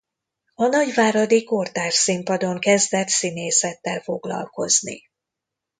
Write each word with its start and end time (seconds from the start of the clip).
A 0.55 0.65
nagyváradi 0.67 1.43
Kortárs 1.43 1.95
Színpad-on 1.95 2.59
kezdett 2.59 3.07
színészettel 3.07 3.99
foglalkozni. 3.99 5.01